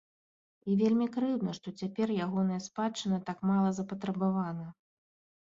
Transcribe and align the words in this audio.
І 0.69 0.77
вельмі 0.79 1.07
крыўдна, 1.15 1.53
што 1.57 1.73
цяпер 1.81 2.07
ягоная 2.27 2.57
спадчына 2.69 3.21
так 3.29 3.45
мала 3.51 3.69
запатрабавана. 3.83 4.67